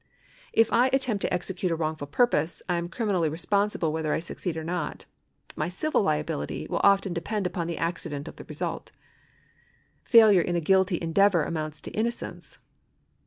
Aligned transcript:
If 0.51 0.73
I 0.73 0.87
attempt 0.93 1.21
to 1.21 1.31
execute 1.31 1.71
a 1.71 1.75
wrongful 1.75 2.07
purpose, 2.07 2.63
I 2.67 2.77
am 2.77 2.89
criminally 2.89 3.29
responsible 3.29 3.93
whether 3.93 4.13
I 4.13 4.19
succeed 4.19 4.57
or 4.57 4.63
not; 4.63 5.05
but 5.49 5.57
my 5.59 5.69
civil 5.69 6.01
liability 6.01 6.65
will 6.67 6.81
often 6.83 7.13
de})end 7.13 7.43
u})on 7.47 7.67
the 7.67 7.77
accident 7.77 8.27
of 8.27 8.37
the 8.37 8.43
result. 8.45 8.91
Failure 10.03 10.41
in 10.41 10.55
a 10.55 10.59
guilty 10.59 10.97
endeavour 10.99 11.43
amounts 11.43 11.81
to 11.81 11.91
innocence. 11.91 12.57